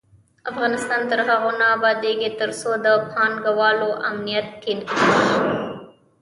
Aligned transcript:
افغانستان 0.51 1.01
تر 1.11 1.19
هغو 1.27 1.49
نه 1.59 1.65
ابادیږي، 1.77 2.29
ترڅو 2.39 2.71
د 2.85 2.87
پانګه 3.11 3.51
والو 3.59 3.89
امنیت 4.09 4.47
ټینګ 4.61 4.81
نشي. 4.87 5.11